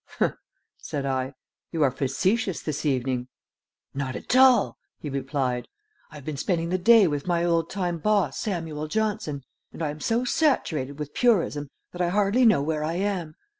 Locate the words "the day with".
6.69-7.27